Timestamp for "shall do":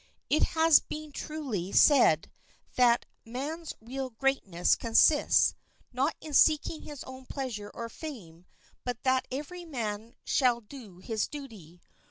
10.25-10.97